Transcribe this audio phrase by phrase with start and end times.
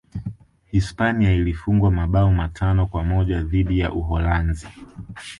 [0.71, 4.67] hispania ilifungwa mabao matano kwa moja dhidi ya uholanzi